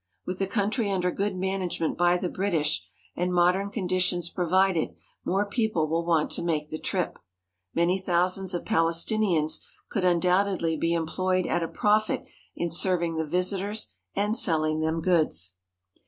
[0.25, 2.83] With the country under good management by the British,
[3.15, 7.19] and modern conditions provided, more people will want to make the trip.
[7.75, 9.59] Many thousands of Pal estinians
[9.91, 12.23] could undoubtedly be employed at a profit
[12.55, 15.53] in serving the visitors and selling them goods.